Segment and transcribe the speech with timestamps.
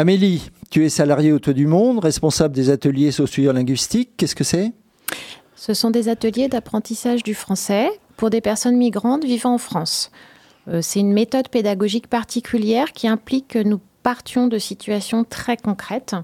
[0.00, 4.10] Amélie, tu es salariée au Toit du Monde, responsable des ateliers socio-linguistiques.
[4.16, 4.72] Qu'est-ce que c'est?
[5.56, 10.12] Ce sont des ateliers d'apprentissage du français pour des personnes migrantes vivant en France.
[10.68, 16.14] Euh, c'est une méthode pédagogique particulière qui implique que nous partions de situations très concrètes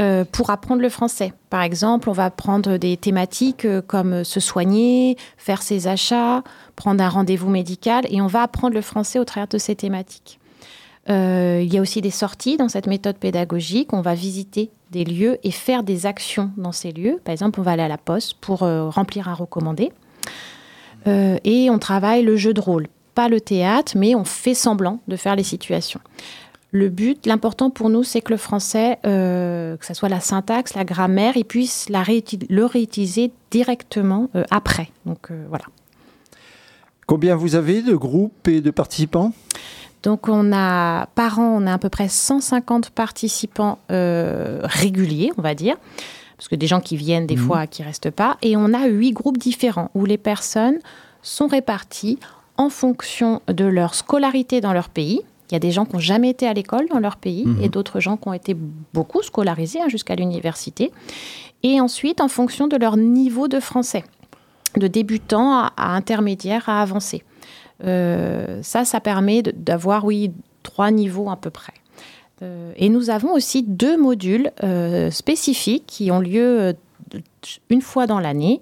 [0.00, 1.34] euh, pour apprendre le français.
[1.50, 6.42] Par exemple, on va prendre des thématiques euh, comme se soigner, faire ses achats,
[6.74, 10.40] prendre un rendez-vous médical, et on va apprendre le français au travers de ces thématiques.
[11.08, 13.92] Il y a aussi des sorties dans cette méthode pédagogique.
[13.92, 17.20] On va visiter des lieux et faire des actions dans ces lieux.
[17.24, 19.92] Par exemple, on va aller à la poste pour remplir un recommandé.
[21.06, 25.16] et on travaille le jeu de rôle pas le théâtre, mais on fait semblant de
[25.16, 26.00] faire les situations.
[26.72, 30.74] Le but, l'important pour nous, c'est que le français, euh, que ce soit la syntaxe,
[30.74, 34.90] la grammaire, il puisse la le réutiliser directement euh, après.
[35.06, 35.66] Donc euh, voilà.
[37.06, 39.32] Combien vous avez de groupes et de participants?
[40.04, 45.54] Donc on a par an, on a à peu près 150 participants réguliers, on va
[45.56, 45.76] dire,
[46.36, 47.46] parce que des gens qui viennent des mmh.
[47.46, 50.78] fois, qui restent pas, et on a huit groupes différents où les personnes
[51.22, 52.18] sont réparties
[52.56, 55.22] en fonction de leur scolarité dans leur pays.
[55.50, 57.62] Il y a des gens qui n'ont jamais été à l'école dans leur pays mhm.
[57.62, 58.56] et d'autres gens qui ont été
[58.92, 60.92] beaucoup scolarisés hein, jusqu'à l'université.
[61.62, 64.04] Et ensuite, en fonction de leur niveau de français,
[64.76, 67.22] de débutant à, intermédiaire à avancé.
[67.82, 71.74] Euh, ça, ça permet d'avoir, oui, trois niveaux à peu près.
[72.42, 76.74] Euh, et nous avons aussi deux modules euh, spécifiques qui ont lieu
[77.70, 78.58] une fois dans l'année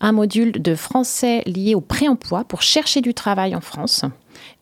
[0.00, 4.04] un module de français lié au pré-emploi pour chercher du travail en France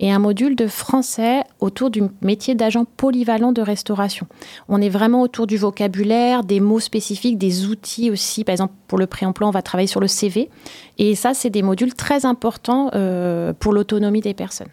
[0.01, 4.27] et un module de français autour du métier d'agent polyvalent de restauration.
[4.69, 8.45] On est vraiment autour du vocabulaire, des mots spécifiques, des outils aussi.
[8.45, 10.51] Par exemple, pour le pré-emploi, on va travailler sur le CV.
[10.99, 14.69] Et ça, c'est des modules très importants euh, pour l'autonomie des personnes.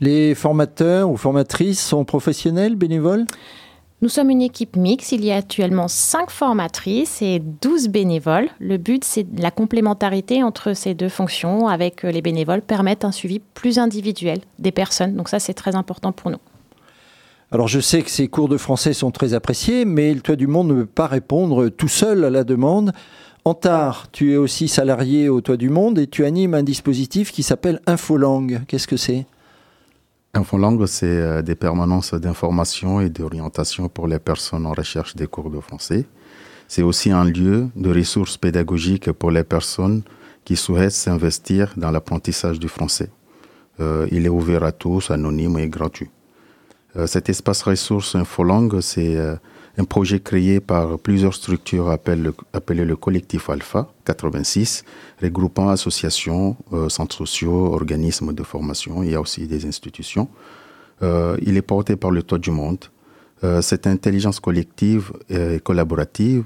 [0.00, 3.26] Les formateurs ou formatrices sont professionnels, bénévoles?
[4.02, 5.12] Nous sommes une équipe mixte.
[5.12, 8.48] Il y a actuellement 5 formatrices et 12 bénévoles.
[8.58, 13.38] Le but, c'est la complémentarité entre ces deux fonctions avec les bénévoles permettent un suivi
[13.38, 15.14] plus individuel des personnes.
[15.14, 16.40] Donc ça, c'est très important pour nous.
[17.52, 20.46] Alors je sais que ces cours de français sont très appréciés, mais le Toit du
[20.46, 22.92] Monde ne peut pas répondre tout seul à la demande.
[23.44, 27.42] Antar, tu es aussi salarié au Toit du Monde et tu animes un dispositif qui
[27.42, 28.62] s'appelle Infolangue.
[28.66, 29.26] Qu'est-ce que c'est?
[30.34, 35.50] Infolangue, c'est euh, des permanences d'information et d'orientation pour les personnes en recherche des cours
[35.50, 36.06] de français.
[36.68, 40.02] C'est aussi un lieu de ressources pédagogiques pour les personnes
[40.46, 43.10] qui souhaitent s'investir dans l'apprentissage du français.
[43.80, 46.08] Euh, il est ouvert à tous, anonyme et gratuit.
[46.96, 49.16] Euh, cet espace ressources Infolangue, c'est
[49.78, 54.84] un projet créé par plusieurs structures appelées le, collectif Alpha 86,
[55.22, 59.02] regroupant associations, euh, centres sociaux, organismes de formation.
[59.02, 60.28] Il y a aussi des institutions.
[61.02, 62.84] Euh, il est porté par le Toit du Monde.
[63.44, 66.44] Euh, cette intelligence collective et collaborative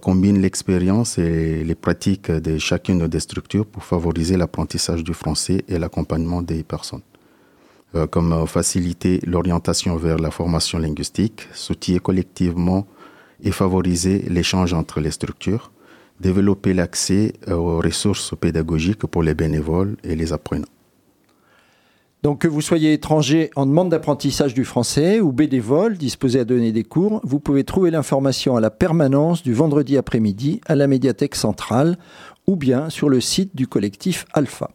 [0.00, 5.78] combine l'expérience et les pratiques de chacune des structures pour favoriser l'apprentissage du français et
[5.78, 7.02] l'accompagnement des personnes.
[7.96, 12.86] Euh, comme euh, faciliter l'orientation vers la formation linguistique, soutenir collectivement
[13.42, 15.70] et favoriser l'échange entre les structures,
[16.20, 20.68] développer l'accès euh, aux ressources pédagogiques pour les bénévoles et les apprenants.
[22.22, 26.72] Donc que vous soyez étranger en demande d'apprentissage du français ou bénévole disposé à donner
[26.72, 31.36] des cours, vous pouvez trouver l'information à la permanence du vendredi après-midi à la médiathèque
[31.36, 31.96] centrale
[32.46, 34.64] ou bien sur le site du collectif Alpha.